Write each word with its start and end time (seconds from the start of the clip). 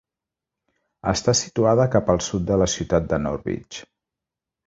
Està 1.11 1.35
situada 1.41 1.85
cap 1.97 2.09
al 2.15 2.23
sud 2.29 2.47
de 2.51 2.59
la 2.61 2.69
ciutat 2.77 3.05
de 3.11 3.23
Norwich. 3.27 3.83